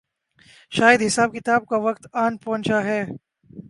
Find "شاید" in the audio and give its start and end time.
0.71-1.01